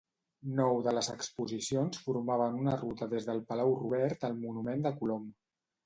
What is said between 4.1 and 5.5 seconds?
al monument a Colom.